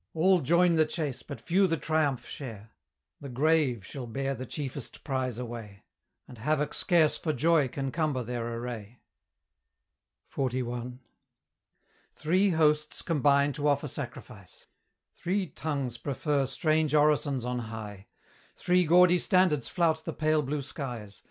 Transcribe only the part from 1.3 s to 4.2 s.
few the triumph share: The Grave shall